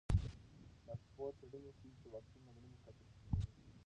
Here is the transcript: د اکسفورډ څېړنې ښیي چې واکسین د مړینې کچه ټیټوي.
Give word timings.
د 0.85 0.87
اکسفورډ 0.93 1.33
څېړنې 1.39 1.71
ښیي 1.77 1.89
چې 1.99 2.05
واکسین 2.13 2.41
د 2.45 2.47
مړینې 2.55 2.77
کچه 2.85 3.05
ټیټوي. 3.15 3.49